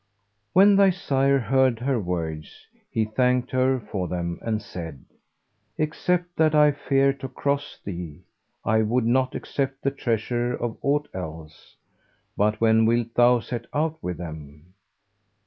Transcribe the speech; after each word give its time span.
When 0.53 0.77
thy 0.77 0.89
sire 0.89 1.37
heard 1.37 1.77
her 1.77 1.99
words, 1.99 2.65
he 2.89 3.05
thanked 3.05 3.51
her 3.51 3.79
for 3.79 4.07
them; 4.07 4.39
and 4.41 4.59
said, 4.59 5.05
'Except 5.77 6.35
that 6.37 6.55
I 6.55 6.71
fear 6.71 7.13
to 7.13 7.27
cross 7.29 7.77
thee, 7.85 8.23
I 8.65 8.81
would 8.81 9.05
not 9.05 9.35
accept 9.35 9.83
the 9.83 9.91
treasure 9.91 10.57
or 10.57 10.75
aught 10.81 11.07
else; 11.13 11.75
but 12.35 12.59
when 12.59 12.87
wilt 12.87 13.13
thou 13.13 13.41
set 13.41 13.67
out 13.75 14.01
with 14.01 14.17
them?' 14.17 14.73